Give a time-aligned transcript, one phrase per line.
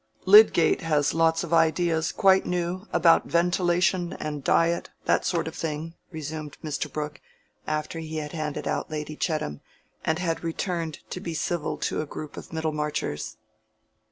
[0.25, 5.93] "Lydgate has lots of ideas, quite new, about ventilation and diet, that sort of thing,"
[6.09, 6.91] resumed Mr.
[6.91, 7.21] Brooke,
[7.67, 9.61] after he had handed out Lady Chettam,
[10.03, 13.37] and had returned to be civil to a group of Middlemarchers.